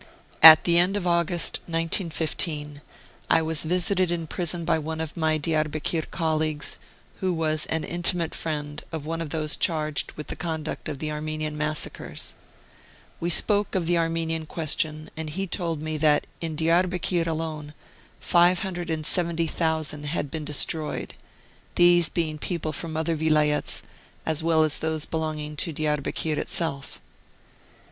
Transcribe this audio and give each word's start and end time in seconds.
At 0.41 0.63
the 0.63 0.79
end 0.79 0.97
of 0.97 1.05
August, 1.05 1.59
1915, 1.67 2.81
I 3.29 3.43
was 3.43 3.63
visited 3.65 4.09
in 4.09 4.25
prison 4.25 4.65
by 4.65 4.79
one 4.79 4.99
of 4.99 5.15
my 5.15 5.37
Diarbekir 5.37 6.09
colleagues, 6.09 6.79
who 7.19 7.31
was 7.31 7.67
an 7.67 7.83
intimate 7.83 8.33
friend 8.33 8.83
of 8.91 9.05
one 9.05 9.21
of 9.21 9.29
those 9.29 9.55
charged 9.55 10.13
with 10.13 10.25
the 10.25 10.35
conduct 10.35 10.89
of 10.89 10.97
the 10.97 11.11
Armenian 11.11 11.55
massacres. 11.55 12.33
We 13.19 13.29
spoke 13.29 13.75
of 13.75 13.85
the 13.85 13.99
Armenian 13.99 14.47
question, 14.47 15.11
and 15.15 15.29
he 15.29 15.45
told 15.45 15.83
me 15.83 15.97
that, 15.97 16.25
in 16.41 16.55
Diarbekir 16.55 17.27
alone, 17.27 17.75
570,000 18.21 20.05
had 20.07 20.31
been 20.31 20.43
destroyed, 20.45 21.13
these 21.75 22.09
being 22.09 22.39
people 22.39 22.73
from 22.73 22.97
other 22.97 23.15
Vilayets 23.15 23.83
as 24.25 24.41
well 24.41 24.63
as 24.63 24.79
those 24.79 25.05
belonging 25.05 25.55
to 25.57 25.71
Diarbekir 25.71 26.39
itself. 26.39 26.99